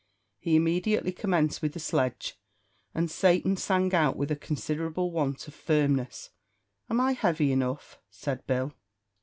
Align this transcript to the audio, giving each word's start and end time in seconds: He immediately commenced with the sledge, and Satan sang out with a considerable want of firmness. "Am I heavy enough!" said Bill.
He 0.39 0.55
immediately 0.55 1.11
commenced 1.11 1.61
with 1.61 1.73
the 1.73 1.79
sledge, 1.79 2.35
and 2.95 3.07
Satan 3.11 3.55
sang 3.55 3.93
out 3.93 4.17
with 4.17 4.31
a 4.31 4.35
considerable 4.35 5.11
want 5.11 5.47
of 5.47 5.53
firmness. 5.53 6.31
"Am 6.89 6.99
I 6.99 7.11
heavy 7.11 7.51
enough!" 7.51 7.99
said 8.09 8.47
Bill. 8.47 8.73